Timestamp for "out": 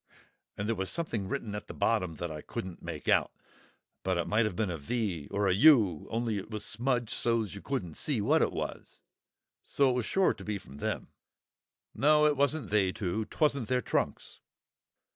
3.07-3.31